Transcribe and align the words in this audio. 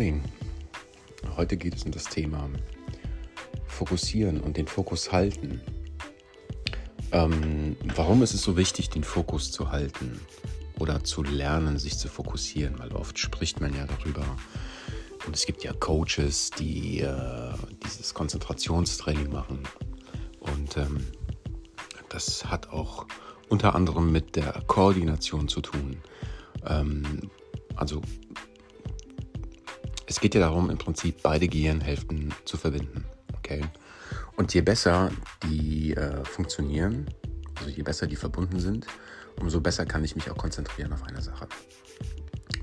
morning. 0.00 0.22
Heute 1.36 1.58
geht 1.58 1.74
es 1.74 1.84
um 1.84 1.90
das 1.90 2.04
Thema 2.04 2.48
Fokussieren 3.66 4.40
und 4.40 4.56
den 4.56 4.66
Fokus 4.66 5.12
halten. 5.12 5.60
Ähm, 7.12 7.76
warum 7.96 8.22
ist 8.22 8.32
es 8.32 8.40
so 8.40 8.56
wichtig, 8.56 8.88
den 8.88 9.04
Fokus 9.04 9.52
zu 9.52 9.70
halten 9.70 10.18
oder 10.78 11.04
zu 11.04 11.22
lernen, 11.22 11.78
sich 11.78 11.98
zu 11.98 12.08
fokussieren? 12.08 12.78
Weil 12.78 12.92
oft 12.92 13.18
spricht 13.18 13.60
man 13.60 13.76
ja 13.76 13.84
darüber. 13.84 14.24
Und 15.26 15.36
es 15.36 15.44
gibt 15.44 15.64
ja 15.64 15.74
Coaches, 15.74 16.48
die 16.48 17.00
äh, 17.00 17.52
dieses 17.84 18.14
Konzentrationstraining 18.14 19.30
machen. 19.30 19.64
Und 20.38 20.78
ähm, 20.78 21.06
das 22.08 22.46
hat 22.46 22.70
auch 22.70 23.06
unter 23.50 23.74
anderem 23.74 24.10
mit 24.10 24.34
der 24.34 24.62
Koordination 24.66 25.46
zu 25.46 25.60
tun. 25.60 25.98
Ähm, 26.64 27.30
also 27.76 28.00
es 30.10 30.18
geht 30.18 30.34
ja 30.34 30.40
darum, 30.40 30.70
im 30.70 30.76
Prinzip 30.76 31.22
beide 31.22 31.46
Gehirnhälften 31.46 32.34
zu 32.44 32.56
verbinden. 32.56 33.04
Okay? 33.38 33.62
Und 34.36 34.52
je 34.52 34.60
besser 34.60 35.12
die 35.44 35.94
äh, 35.94 36.24
funktionieren, 36.24 37.06
also 37.54 37.70
je 37.70 37.84
besser 37.84 38.08
die 38.08 38.16
verbunden 38.16 38.58
sind, 38.58 38.88
umso 39.38 39.60
besser 39.60 39.86
kann 39.86 40.02
ich 40.02 40.16
mich 40.16 40.28
auch 40.28 40.36
konzentrieren 40.36 40.92
auf 40.92 41.04
eine 41.04 41.22
Sache. 41.22 41.46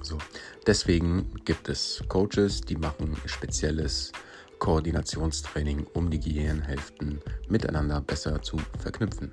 So, 0.01 0.17
deswegen 0.65 1.35
gibt 1.45 1.69
es 1.69 2.03
Coaches, 2.09 2.59
die 2.59 2.75
machen 2.75 3.15
spezielles 3.25 4.11
Koordinationstraining, 4.59 5.87
um 5.93 6.09
die 6.09 6.19
Gehirnhälften 6.19 7.21
miteinander 7.47 8.01
besser 8.01 8.41
zu 8.41 8.57
verknüpfen. 8.79 9.31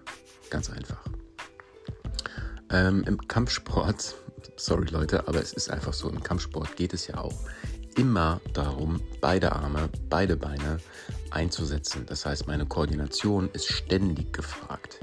Ganz 0.51 0.71
einfach. 0.71 1.05
Ähm, 2.71 3.03
Im 3.09 3.19
Kampfsport, 3.27 4.15
sorry 4.57 4.87
Leute, 4.91 5.27
aber 5.27 5.41
es 5.41 5.53
ist 5.53 5.69
einfach 5.69 5.93
so, 5.93 6.09
im 6.09 6.23
Kampfsport 6.23 6.77
geht 6.77 6.95
es 6.95 7.09
ja 7.09 7.19
auch 7.19 7.35
immer 7.97 8.41
darum, 8.53 9.01
beide 9.21 9.53
Arme, 9.53 9.89
beide 10.09 10.37
Beine 10.37 10.79
einzusetzen. 11.31 12.07
Das 12.07 12.27
heißt, 12.27 12.47
meine 12.47 12.67
Koordination 12.67 13.51
ist 13.53 13.67
ständig 13.67 14.33
gefragt. 14.33 15.01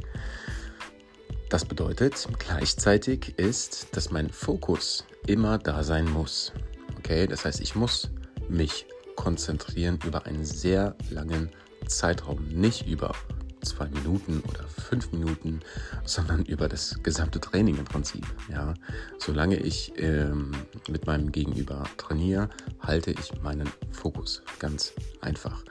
Das 1.50 1.66
bedeutet 1.66 2.28
gleichzeitig 2.40 3.38
ist, 3.38 3.88
dass 3.96 4.10
mein 4.10 4.30
Fokus 4.30 5.06
immer 5.28 5.58
da 5.58 5.84
sein 5.84 6.10
muss. 6.10 6.54
Okay, 6.98 7.28
das 7.28 7.44
heißt, 7.44 7.60
ich 7.60 7.76
muss 7.76 8.10
mich 8.48 8.86
konzentrieren 9.16 10.00
über 10.06 10.26
einen 10.26 10.46
sehr 10.46 10.96
langen 11.10 11.52
Zeitraum, 11.88 12.48
nicht 12.48 12.88
über 12.88 13.14
zwei 13.62 13.88
Minuten 13.88 14.42
oder 14.48 14.64
fünf 14.68 15.12
Minuten, 15.12 15.62
sondern 16.06 16.44
über 16.46 16.68
das 16.68 17.02
gesamte 17.04 17.40
Training 17.40 17.78
im 17.78 17.86
Prinzip. 17.86 18.26
Ja, 18.50 18.74
solange 19.20 19.58
ich 19.58 19.94
ähm, 19.98 20.52
mit 20.90 21.06
meinem 21.06 21.32
Gegenüber 21.32 21.84
trainiere, 21.98 22.50
halte 22.80 23.12
ich 23.12 23.42
meinen 23.42 23.70
Fokus 23.92 24.42
ganz 24.60 24.94
einfach. 25.22 25.64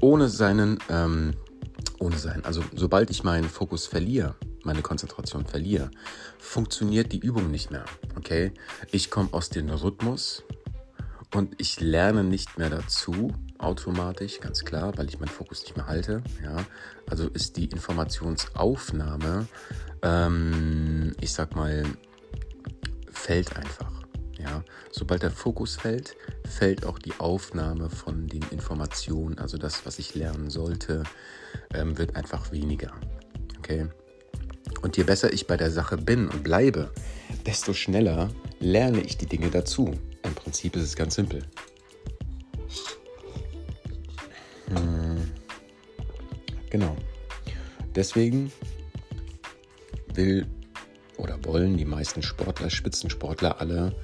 Ohne 0.00 0.28
seinen, 0.28 0.78
ähm, 0.88 1.34
ohne 1.98 2.18
sein, 2.18 2.44
also 2.44 2.62
sobald 2.74 3.10
ich 3.10 3.24
meinen 3.24 3.48
Fokus 3.48 3.86
verliere, 3.86 4.34
meine 4.64 4.82
Konzentration 4.82 5.46
verliere, 5.46 5.90
funktioniert 6.38 7.12
die 7.12 7.18
Übung 7.18 7.50
nicht 7.50 7.70
mehr. 7.70 7.84
Okay, 8.16 8.52
ich 8.90 9.10
komme 9.10 9.28
aus 9.32 9.48
dem 9.48 9.70
Rhythmus 9.70 10.42
und 11.34 11.60
ich 11.60 11.80
lerne 11.80 12.24
nicht 12.24 12.58
mehr 12.58 12.70
dazu 12.70 13.32
automatisch, 13.58 14.40
ganz 14.40 14.64
klar, 14.64 14.96
weil 14.96 15.08
ich 15.08 15.20
meinen 15.20 15.28
Fokus 15.28 15.62
nicht 15.62 15.76
mehr 15.76 15.86
halte. 15.86 16.22
Ja, 16.42 16.64
also 17.08 17.28
ist 17.28 17.56
die 17.56 17.66
Informationsaufnahme, 17.66 19.46
ähm, 20.02 21.12
ich 21.20 21.32
sag 21.32 21.54
mal, 21.54 21.84
fällt 23.10 23.56
einfach. 23.56 23.90
Ja, 24.38 24.64
sobald 24.90 25.22
der 25.22 25.30
Fokus 25.30 25.76
fällt, 25.76 26.16
fällt 26.48 26.86
auch 26.86 26.98
die 26.98 27.12
Aufnahme 27.18 27.90
von 27.90 28.26
den 28.26 28.42
Informationen, 28.50 29.38
also 29.38 29.58
das, 29.58 29.84
was 29.84 29.98
ich 29.98 30.14
lernen 30.14 30.48
sollte, 30.48 31.02
ähm, 31.74 31.98
wird 31.98 32.16
einfach 32.16 32.50
weniger. 32.50 32.92
Okay. 33.58 33.86
Und 34.80 34.96
je 34.96 35.04
besser 35.04 35.32
ich 35.32 35.46
bei 35.46 35.58
der 35.58 35.70
Sache 35.70 35.98
bin 35.98 36.28
und 36.28 36.42
bleibe, 36.42 36.90
desto 37.44 37.74
schneller 37.74 38.30
lerne 38.60 39.02
ich 39.02 39.18
die 39.18 39.26
Dinge 39.26 39.50
dazu. 39.50 39.94
Prinzip 40.50 40.74
ist 40.74 40.82
es 40.82 40.96
ganz 40.96 41.14
simpel. 41.14 41.42
Hm. 44.66 45.30
Genau. 46.70 46.96
Deswegen 47.94 48.50
will 50.14 50.48
oder 51.18 51.38
wollen 51.44 51.76
die 51.76 51.84
meisten 51.84 52.20
Sportler, 52.20 52.68
Spitzensportler 52.68 53.60
alle 53.60 53.94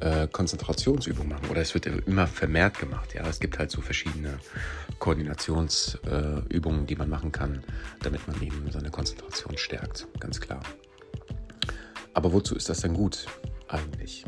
äh, 0.00 0.26
Konzentrationsübungen 0.28 1.28
machen. 1.28 1.50
Oder 1.50 1.60
es 1.60 1.74
wird 1.74 1.84
immer 1.84 2.26
vermehrt 2.26 2.78
gemacht. 2.78 3.12
Ja, 3.12 3.28
es 3.28 3.38
gibt 3.38 3.58
halt 3.58 3.70
so 3.70 3.82
verschiedene 3.82 4.38
Koordinationsübungen, 4.98 6.84
äh, 6.84 6.86
die 6.86 6.96
man 6.96 7.10
machen 7.10 7.32
kann, 7.32 7.62
damit 8.00 8.26
man 8.26 8.40
eben 8.40 8.66
seine 8.72 8.88
Konzentration 8.88 9.58
stärkt. 9.58 10.08
Ganz 10.20 10.40
klar. 10.40 10.62
Aber 12.14 12.32
wozu 12.32 12.56
ist 12.56 12.70
das 12.70 12.80
denn 12.80 12.94
gut 12.94 13.26
eigentlich? 13.68 14.24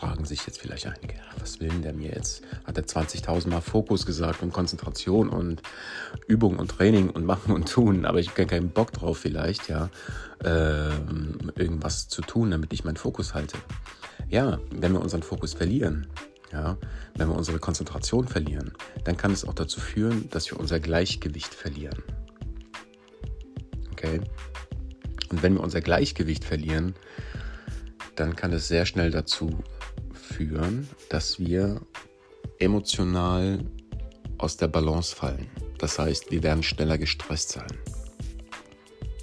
Fragen 0.00 0.24
sich 0.24 0.46
jetzt 0.46 0.58
vielleicht 0.58 0.86
einige, 0.86 1.16
was 1.38 1.60
will 1.60 1.68
denn 1.68 1.82
der 1.82 1.92
mir 1.92 2.12
jetzt? 2.12 2.42
Hat 2.64 2.78
er 2.78 2.84
20.000 2.84 3.48
Mal 3.50 3.60
Fokus 3.60 4.06
gesagt 4.06 4.42
und 4.42 4.50
Konzentration 4.50 5.28
und 5.28 5.60
Übung 6.26 6.58
und 6.58 6.70
Training 6.70 7.10
und 7.10 7.26
machen 7.26 7.52
und 7.52 7.70
tun, 7.70 8.06
aber 8.06 8.18
ich 8.18 8.30
habe 8.30 8.46
keinen 8.46 8.70
Bock 8.70 8.92
drauf 8.92 9.18
vielleicht, 9.18 9.68
ja, 9.68 9.90
ähm, 10.42 11.52
irgendwas 11.54 12.08
zu 12.08 12.22
tun, 12.22 12.50
damit 12.50 12.72
ich 12.72 12.82
meinen 12.82 12.96
Fokus 12.96 13.34
halte. 13.34 13.58
Ja, 14.30 14.58
wenn 14.70 14.92
wir 14.92 15.02
unseren 15.02 15.22
Fokus 15.22 15.52
verlieren, 15.52 16.06
ja, 16.50 16.78
wenn 17.16 17.28
wir 17.28 17.36
unsere 17.36 17.58
Konzentration 17.58 18.26
verlieren, 18.26 18.72
dann 19.04 19.18
kann 19.18 19.32
es 19.32 19.44
auch 19.44 19.54
dazu 19.54 19.80
führen, 19.80 20.30
dass 20.30 20.50
wir 20.50 20.58
unser 20.58 20.80
Gleichgewicht 20.80 21.52
verlieren. 21.52 22.02
Okay? 23.92 24.22
Und 25.28 25.42
wenn 25.42 25.52
wir 25.52 25.60
unser 25.60 25.82
Gleichgewicht 25.82 26.44
verlieren, 26.44 26.94
dann 28.16 28.34
kann 28.34 28.52
es 28.54 28.66
sehr 28.66 28.86
schnell 28.86 29.10
dazu 29.10 29.62
führen, 30.40 30.88
dass 31.10 31.38
wir 31.38 31.82
emotional 32.58 33.62
aus 34.38 34.56
der 34.56 34.68
Balance 34.68 35.14
fallen. 35.14 35.48
Das 35.76 35.98
heißt, 35.98 36.30
wir 36.30 36.42
werden 36.42 36.62
schneller 36.62 36.96
gestresst 36.96 37.50
sein. 37.50 37.70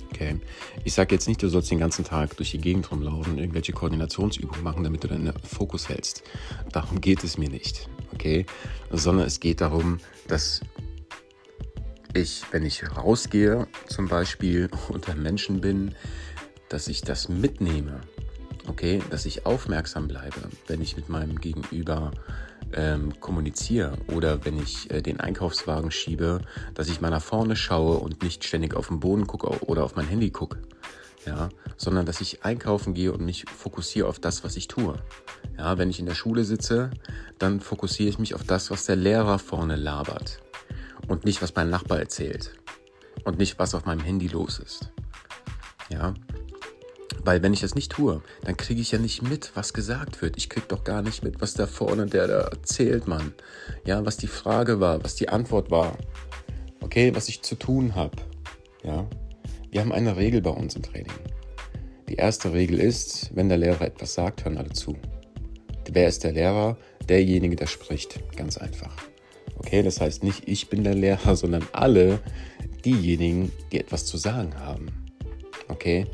Okay. 0.10 0.40
Ich 0.84 0.94
sage 0.94 1.16
jetzt 1.16 1.28
nicht, 1.28 1.42
du 1.42 1.50
sollst 1.50 1.72
den 1.72 1.80
ganzen 1.80 2.06
Tag 2.06 2.38
durch 2.38 2.52
die 2.52 2.60
Gegend 2.60 2.92
rumlaufen 2.92 3.34
und 3.34 3.40
irgendwelche 3.40 3.74
Koordinationsübungen 3.74 4.64
machen, 4.64 4.84
damit 4.84 5.04
du 5.04 5.08
deinen 5.08 5.34
Fokus 5.44 5.90
hältst. 5.90 6.22
Darum 6.72 7.02
geht 7.02 7.24
es 7.24 7.38
mir 7.38 7.50
nicht. 7.50 7.90
Okay. 8.14 8.46
Sondern 8.92 9.26
es 9.26 9.40
geht 9.40 9.62
darum, 9.62 10.00
dass 10.28 10.62
ich, 12.14 12.44
wenn 12.52 12.64
ich 12.64 12.84
rausgehe, 12.96 13.68
zum 13.88 14.08
Beispiel 14.08 14.70
unter 14.90 15.16
Menschen 15.16 15.62
bin, 15.62 15.96
dass 16.70 16.88
ich 16.88 17.02
das 17.02 17.28
mitnehme 17.28 18.02
okay, 18.68 19.02
dass 19.10 19.26
ich 19.26 19.46
aufmerksam 19.46 20.08
bleibe, 20.08 20.42
wenn 20.68 20.82
ich 20.82 20.96
mit 20.96 21.10
meinem 21.10 21.40
Gegenüber 21.40 22.12
ähm, 22.74 23.20
kommuniziere 23.20 23.98
oder 24.14 24.46
wenn 24.46 24.62
ich 24.62 24.92
äh, 24.92 25.02
den 25.02 25.20
Einkaufswagen 25.20 25.92
schiebe, 25.92 26.42
dass 26.74 26.90
ich 26.90 27.02
mal 27.02 27.10
nach 27.10 27.22
vorne 27.22 27.56
schaue 27.56 27.98
und 27.98 28.24
nicht 28.24 28.44
ständig 28.44 28.76
auf 28.76 28.88
den 28.88 29.00
Boden 29.00 29.28
gucke 29.28 29.48
oder 29.66 29.84
auf 29.84 29.96
mein 29.96 30.08
Handy 30.08 30.32
gucke. 30.32 30.60
Ja, 31.26 31.50
sondern 31.76 32.06
dass 32.06 32.22
ich 32.22 32.46
einkaufen 32.46 32.94
gehe 32.94 33.12
und 33.12 33.22
mich 33.22 33.46
fokussiere 33.50 34.08
auf 34.08 34.18
das, 34.18 34.46
was 34.46 34.56
ich 34.56 34.70
tue. 34.70 34.96
Ja, 35.58 35.78
wenn 35.78 35.90
ich 35.90 36.00
in 36.00 36.06
der 36.06 36.16
Schule 36.16 36.46
sitze, 36.46 36.90
dann 37.38 37.60
fokussiere 37.60 38.08
ich 38.08 38.18
mich 38.18 38.34
auf 38.34 38.44
das, 38.44 38.72
was 38.72 38.86
der 38.86 38.96
Lehrer 38.96 39.38
vorne 39.38 39.76
labert 39.76 40.40
und 41.10 41.26
nicht, 41.26 41.42
was 41.42 41.54
mein 41.54 41.70
Nachbar 41.70 42.00
erzählt 42.00 42.54
und 43.26 43.40
nicht, 43.40 43.60
was 43.60 43.76
auf 43.76 43.86
meinem 43.86 44.00
Handy 44.00 44.28
los 44.28 44.60
ist. 44.60 44.90
Ja, 45.90 46.14
weil 47.28 47.44
wenn 47.44 47.52
ich 47.52 47.60
das 47.60 47.76
nicht 47.76 47.92
tue, 47.92 48.22
dann 48.46 48.56
kriege 48.56 48.80
ich 48.80 48.94
ja 48.94 49.00
nicht 49.00 49.22
mit, 49.22 49.52
was 49.54 49.74
gesagt 49.74 50.22
wird. 50.22 50.38
Ich 50.38 50.48
kriege 50.48 50.68
doch 50.70 50.86
gar 50.86 51.02
nicht 51.02 51.26
mit, 51.26 51.42
was 51.42 51.56
da 51.56 51.68
vorne 51.68 52.06
der 52.06 52.26
da 52.26 52.40
erzählt, 52.40 53.06
Mann. 53.06 53.34
Ja, 53.84 54.06
was 54.06 54.16
die 54.16 54.28
Frage 54.28 54.80
war, 54.80 55.04
was 55.04 55.16
die 55.16 55.28
Antwort 55.28 55.70
war. 55.70 55.98
Okay, 56.80 57.14
was 57.14 57.28
ich 57.28 57.42
zu 57.42 57.56
tun 57.56 57.96
habe. 57.96 58.16
Ja, 58.82 59.06
wir 59.72 59.82
haben 59.82 59.92
eine 59.92 60.16
Regel 60.16 60.42
bei 60.42 60.52
uns 60.52 60.78
im 60.78 60.84
Training. 60.84 61.12
Die 62.08 62.16
erste 62.16 62.54
Regel 62.54 62.80
ist, 62.80 63.36
wenn 63.36 63.50
der 63.50 63.58
Lehrer 63.58 63.82
etwas 63.82 64.14
sagt, 64.14 64.46
hören 64.46 64.58
alle 64.58 64.72
zu. 64.72 64.96
Wer 65.92 66.08
ist 66.08 66.24
der 66.24 66.32
Lehrer? 66.32 66.78
Derjenige, 67.10 67.58
der 67.58 67.68
spricht. 67.68 68.22
Ganz 68.38 68.58
einfach. 68.58 68.96
Okay, 69.58 69.84
das 69.84 70.00
heißt 70.00 70.24
nicht, 70.24 70.48
ich 70.48 70.70
bin 70.70 70.86
der 70.86 70.96
Lehrer, 70.96 71.36
sondern 71.36 71.68
alle 71.74 72.20
diejenigen, 72.86 73.52
die 73.74 73.82
etwas 73.82 74.06
zu 74.06 74.16
sagen 74.16 74.58
haben. 74.58 74.88
Okay, 75.68 76.08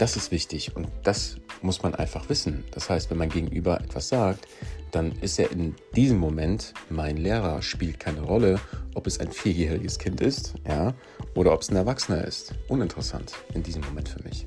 das 0.00 0.16
ist 0.16 0.30
wichtig 0.30 0.74
und 0.76 0.88
das 1.04 1.36
muss 1.60 1.82
man 1.82 1.94
einfach 1.94 2.30
wissen. 2.30 2.64
Das 2.70 2.88
heißt, 2.88 3.10
wenn 3.10 3.18
mein 3.18 3.28
Gegenüber 3.28 3.80
etwas 3.82 4.08
sagt, 4.08 4.48
dann 4.92 5.12
ist 5.20 5.38
er 5.38 5.50
in 5.50 5.74
diesem 5.94 6.18
Moment 6.18 6.72
mein 6.88 7.18
Lehrer, 7.18 7.60
spielt 7.60 8.00
keine 8.00 8.22
Rolle, 8.22 8.58
ob 8.94 9.06
es 9.06 9.20
ein 9.20 9.30
vierjähriges 9.30 9.98
Kind 9.98 10.22
ist, 10.22 10.54
ja, 10.66 10.94
oder 11.34 11.52
ob 11.52 11.60
es 11.60 11.70
ein 11.70 11.76
Erwachsener 11.76 12.24
ist. 12.24 12.54
Uninteressant 12.68 13.34
in 13.52 13.62
diesem 13.62 13.82
Moment 13.82 14.08
für 14.08 14.22
mich. 14.22 14.46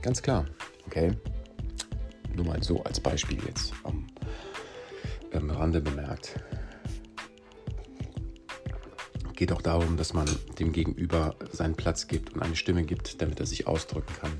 Ganz 0.00 0.22
klar, 0.22 0.46
okay? 0.86 1.12
Nur 2.34 2.46
mal 2.46 2.62
so 2.62 2.82
als 2.84 2.98
Beispiel 2.98 3.38
jetzt. 3.46 3.74
am 3.84 5.50
Rande 5.50 5.82
bemerkt. 5.82 6.40
Geht 9.34 9.52
auch 9.52 9.62
darum, 9.62 9.96
dass 9.96 10.14
man 10.14 10.26
dem 10.58 10.72
Gegenüber 10.72 11.34
seinen 11.50 11.74
Platz 11.74 12.06
gibt 12.06 12.34
und 12.34 12.42
eine 12.42 12.54
Stimme 12.54 12.84
gibt, 12.84 13.20
damit 13.20 13.40
er 13.40 13.46
sich 13.46 13.66
ausdrücken 13.66 14.14
kann. 14.20 14.32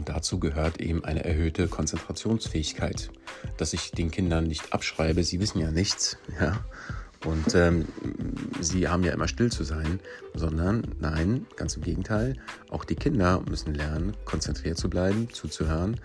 Und 0.00 0.08
dazu 0.08 0.40
gehört 0.40 0.80
eben 0.80 1.04
eine 1.04 1.26
erhöhte 1.26 1.68
Konzentrationsfähigkeit, 1.68 3.10
dass 3.58 3.74
ich 3.74 3.90
den 3.90 4.10
Kindern 4.10 4.44
nicht 4.44 4.72
abschreibe, 4.72 5.22
sie 5.24 5.40
wissen 5.40 5.60
ja 5.60 5.70
nichts, 5.70 6.16
ja, 6.40 6.64
und 7.26 7.54
ähm, 7.54 7.84
sie 8.60 8.88
haben 8.88 9.04
ja 9.04 9.12
immer 9.12 9.28
still 9.28 9.52
zu 9.52 9.62
sein, 9.62 10.00
sondern 10.32 10.94
nein, 11.00 11.46
ganz 11.56 11.76
im 11.76 11.82
Gegenteil, 11.82 12.38
auch 12.70 12.86
die 12.86 12.94
Kinder 12.94 13.42
müssen 13.46 13.74
lernen, 13.74 14.16
konzentriert 14.24 14.78
zu 14.78 14.88
bleiben, 14.88 15.28
zuzuhören 15.30 16.00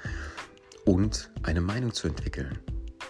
und 0.84 1.32
eine 1.44 1.62
Meinung 1.62 1.94
zu 1.94 2.10
entwickeln. 2.10 2.60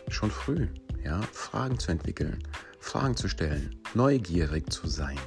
Schon 0.09 0.29
früh, 0.29 0.67
ja, 1.03 1.19
Fragen 1.31 1.79
zu 1.79 1.91
entwickeln, 1.91 2.43
Fragen 2.79 3.15
zu 3.15 3.27
stellen, 3.27 3.81
neugierig 3.95 4.71
zu 4.71 4.85
sein. 4.85 5.17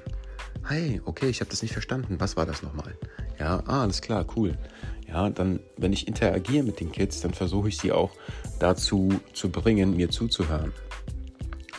Hey, 0.68 1.00
okay, 1.06 1.30
ich 1.30 1.40
habe 1.40 1.48
das 1.48 1.62
nicht 1.62 1.72
verstanden. 1.72 2.20
Was 2.20 2.36
war 2.36 2.44
das 2.44 2.62
nochmal? 2.62 2.94
Ja, 3.38 3.62
ah, 3.66 3.84
alles 3.84 4.02
klar, 4.02 4.26
cool. 4.36 4.52
Ja, 5.06 5.30
dann, 5.30 5.60
wenn 5.78 5.94
ich 5.94 6.06
interagiere 6.06 6.62
mit 6.62 6.80
den 6.80 6.92
Kids, 6.92 7.22
dann 7.22 7.32
versuche 7.32 7.68
ich 7.68 7.78
sie 7.78 7.90
auch 7.90 8.10
dazu 8.58 9.08
zu 9.32 9.48
bringen, 9.48 9.96
mir 9.96 10.10
zuzuhören. 10.10 10.74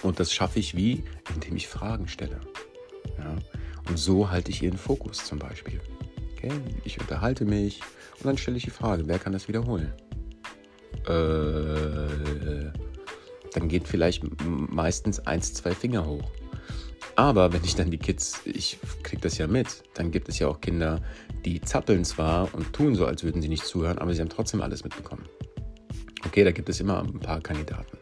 Und 0.02 0.20
das 0.20 0.34
schaffe 0.34 0.58
ich 0.58 0.76
wie? 0.76 1.04
Indem 1.36 1.56
ich 1.56 1.68
Fragen 1.68 2.08
stelle. 2.08 2.40
Ja? 3.20 3.36
Und 3.88 4.00
so 4.00 4.32
halte 4.32 4.50
ich 4.50 4.64
ihren 4.64 4.80
Fokus 4.80 5.24
zum 5.24 5.38
Beispiel. 5.38 5.80
Okay? 6.34 6.52
Ich 6.84 7.00
unterhalte 7.00 7.46
mich 7.46 7.82
und 8.18 8.26
dann 8.26 8.40
stelle 8.40 8.58
ich 8.58 8.64
die 8.64 8.72
Frage, 8.72 9.04
wer 9.06 9.20
kann 9.20 9.34
das 9.34 9.48
wiederholen? 9.48 9.94
Äh, 11.06 12.72
dann 13.54 13.68
geht 13.68 13.88
vielleicht 13.88 14.24
meistens 14.42 15.20
eins, 15.20 15.54
zwei 15.54 15.76
Finger 15.76 16.08
hoch. 16.08 16.32
Aber 17.20 17.52
wenn 17.52 17.66
ich 17.66 17.76
dann 17.76 17.92
die 17.92 17.98
Kids, 17.98 18.40
ich 18.46 18.80
kriege 19.04 19.22
das 19.22 19.38
ja 19.38 19.48
mit, 19.48 19.84
dann 19.94 20.10
gibt 20.10 20.30
es 20.30 20.40
ja 20.40 20.48
auch 20.48 20.62
Kinder, 20.62 21.02
die 21.44 21.60
zappeln 21.60 22.06
zwar 22.06 22.54
und 22.54 22.72
tun 22.72 22.96
so, 22.96 23.06
als 23.06 23.26
würden 23.26 23.42
sie 23.42 23.50
nicht 23.50 23.66
zuhören, 23.66 23.98
aber 23.98 24.14
sie 24.14 24.22
haben 24.22 24.30
trotzdem 24.30 24.62
alles 24.62 24.86
mitbekommen. 24.86 25.26
Okay, 26.26 26.46
da 26.46 26.52
gibt 26.52 26.70
es 26.70 26.80
immer 26.80 27.00
ein 27.02 27.20
paar 27.20 27.42
Kandidaten 27.42 27.98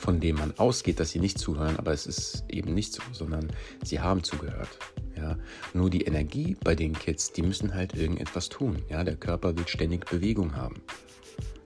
von 0.00 0.18
dem 0.18 0.36
man 0.36 0.54
ausgeht, 0.56 0.98
dass 0.98 1.10
sie 1.10 1.18
nicht 1.18 1.38
zuhören, 1.38 1.76
aber 1.76 1.92
es 1.92 2.06
ist 2.06 2.44
eben 2.48 2.72
nicht 2.72 2.94
so, 2.94 3.02
sondern 3.12 3.48
sie 3.84 4.00
haben 4.00 4.22
zugehört. 4.22 4.78
Ja, 5.14 5.36
nur 5.74 5.90
die 5.90 6.02
Energie 6.02 6.56
bei 6.64 6.74
den 6.74 6.94
Kids, 6.94 7.32
die 7.32 7.42
müssen 7.42 7.74
halt 7.74 7.94
irgendetwas 7.94 8.48
tun. 8.48 8.82
Ja, 8.88 9.04
der 9.04 9.16
Körper 9.16 9.54
will 9.54 9.68
ständig 9.68 10.06
Bewegung 10.06 10.56
haben. 10.56 10.76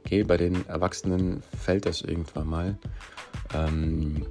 Okay, 0.05 0.25
bei 0.25 0.37
den 0.37 0.67
Erwachsenen 0.67 1.45
fällt 1.62 1.87
das 1.87 2.03
irgendwann 2.03 2.49
mal. 2.49 2.79
Ähm, 3.55 4.27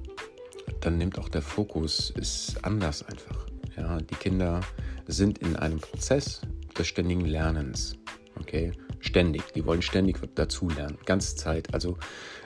dann 0.85 0.97
nimmt 0.97 1.19
auch 1.19 1.29
der 1.29 1.41
Fokus 1.41 2.09
ist 2.11 2.63
anders 2.63 3.03
einfach. 3.03 3.47
Ja, 3.77 3.97
die 3.99 4.15
Kinder 4.15 4.61
sind 5.07 5.39
in 5.39 5.55
einem 5.55 5.79
Prozess 5.79 6.41
des 6.77 6.87
ständigen 6.87 7.25
Lernens. 7.25 7.95
Okay, 8.39 8.71
Ständig. 9.03 9.51
Die 9.53 9.65
wollen 9.65 9.81
ständig 9.81 10.17
dazulernen. 10.33 10.97
Ganze 11.05 11.35
Zeit. 11.35 11.73
Also 11.73 11.97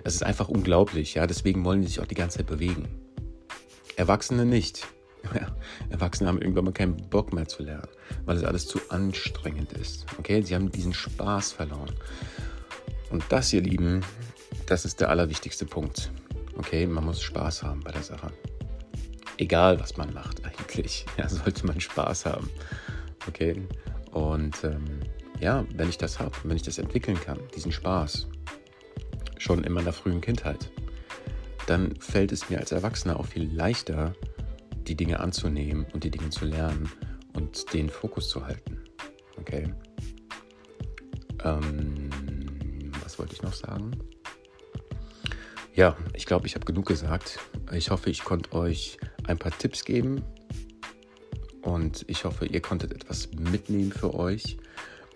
es 0.03 0.15
ist 0.15 0.23
einfach 0.23 0.49
unglaublich. 0.49 1.13
Ja, 1.13 1.27
deswegen 1.27 1.63
wollen 1.63 1.81
die 1.81 1.87
sich 1.87 1.99
auch 1.99 2.07
die 2.07 2.15
ganze 2.15 2.39
Zeit 2.39 2.47
bewegen. 2.47 2.87
Erwachsene 3.95 4.43
nicht. 4.43 4.87
Ja, 5.35 5.55
Erwachsene 5.89 6.29
haben 6.29 6.41
irgendwann 6.41 6.65
mal 6.65 6.71
keinen 6.71 6.95
Bock 7.09 7.31
mehr 7.31 7.47
zu 7.47 7.61
lernen, 7.61 7.89
weil 8.25 8.37
es 8.37 8.43
alles 8.43 8.65
zu 8.65 8.79
anstrengend 8.89 9.73
ist. 9.73 10.05
Okay, 10.17 10.41
sie 10.41 10.55
haben 10.55 10.71
diesen 10.71 10.93
Spaß 10.93 11.51
verloren. 11.51 11.93
Und 13.11 13.23
das, 13.29 13.53
ihr 13.53 13.61
Lieben, 13.61 14.01
das 14.65 14.85
ist 14.85 14.99
der 14.99 15.09
allerwichtigste 15.09 15.65
Punkt. 15.65 16.11
Okay, 16.57 16.87
man 16.87 17.05
muss 17.05 17.21
Spaß 17.21 17.63
haben 17.63 17.81
bei 17.81 17.91
der 17.91 18.01
Sache. 18.01 18.31
Egal, 19.37 19.79
was 19.79 19.95
man 19.97 20.13
macht, 20.13 20.43
eigentlich. 20.43 21.05
Ja, 21.17 21.29
sollte 21.29 21.65
man 21.65 21.79
Spaß 21.79 22.25
haben. 22.25 22.49
Okay, 23.27 23.61
und 24.11 24.63
ähm, 24.63 24.99
ja, 25.39 25.65
wenn 25.75 25.89
ich 25.89 25.97
das 25.97 26.19
habe, 26.19 26.35
wenn 26.43 26.55
ich 26.55 26.63
das 26.63 26.77
entwickeln 26.79 27.19
kann, 27.19 27.39
diesen 27.55 27.71
Spaß, 27.71 28.27
schon 29.37 29.63
in 29.63 29.73
meiner 29.73 29.93
frühen 29.93 30.21
Kindheit, 30.21 30.71
dann 31.67 31.95
fällt 31.97 32.31
es 32.31 32.49
mir 32.49 32.59
als 32.59 32.71
Erwachsener 32.71 33.19
auch 33.19 33.27
viel 33.27 33.53
leichter, 33.53 34.15
die 34.87 34.95
Dinge 34.95 35.19
anzunehmen 35.19 35.85
und 35.93 36.03
die 36.03 36.11
Dinge 36.11 36.29
zu 36.29 36.45
lernen 36.45 36.89
und 37.33 37.73
den 37.73 37.89
Fokus 37.89 38.29
zu 38.29 38.45
halten. 38.45 38.79
Okay. 39.37 39.73
Ähm, 41.43 42.09
was 43.03 43.19
wollte 43.19 43.33
ich 43.33 43.43
noch 43.43 43.53
sagen? 43.53 43.91
Ja, 45.77 45.95
ich 46.15 46.25
glaube, 46.25 46.47
ich 46.47 46.55
habe 46.55 46.65
genug 46.65 46.87
gesagt. 46.87 47.37
Ich 47.71 47.91
hoffe, 47.91 48.09
ich 48.09 48.23
konnte 48.23 48.51
euch 48.53 48.97
ein 49.27 49.37
paar 49.37 49.55
Tipps 49.55 49.85
geben 49.85 50.23
und 51.61 52.03
ich 52.07 52.25
hoffe, 52.25 52.47
ihr 52.47 52.61
konntet 52.61 52.91
etwas 52.93 53.29
mitnehmen 53.33 53.91
für 53.91 54.15
euch. 54.15 54.57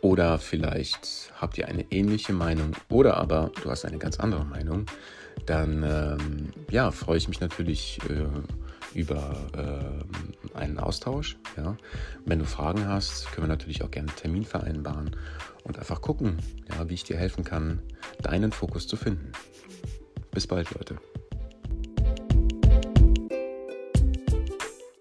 Oder 0.01 0.37
vielleicht 0.37 1.33
habt 1.35 1.57
ihr 1.57 1.67
eine 1.67 1.91
ähnliche 1.91 2.33
Meinung 2.33 2.73
oder 2.89 3.17
aber 3.17 3.51
du 3.63 3.71
hast 3.71 3.85
eine 3.85 3.97
ganz 3.97 4.19
andere 4.19 4.45
Meinung. 4.45 4.85
Dann 5.47 5.81
ähm, 5.81 6.51
ja, 6.69 6.91
freue 6.91 7.17
ich 7.17 7.27
mich 7.27 7.39
natürlich 7.39 7.97
äh, 8.07 8.27
über 8.93 10.03
äh, 10.53 10.57
einen 10.59 10.77
Austausch. 10.77 11.37
Ja. 11.57 11.75
Wenn 12.23 12.37
du 12.37 12.45
Fragen 12.45 12.87
hast, 12.87 13.31
können 13.31 13.47
wir 13.47 13.55
natürlich 13.55 13.83
auch 13.83 13.89
gerne 13.89 14.09
einen 14.09 14.17
Termin 14.17 14.45
vereinbaren 14.45 15.15
und 15.63 15.79
einfach 15.79 16.01
gucken, 16.01 16.37
ja, 16.69 16.87
wie 16.87 16.93
ich 16.93 17.03
dir 17.03 17.17
helfen 17.17 17.43
kann, 17.43 17.81
deinen 18.21 18.51
Fokus 18.51 18.85
zu 18.85 18.95
finden. 18.95 19.31
Bis 20.31 20.47
bald, 20.47 20.71
Leute. 20.73 20.97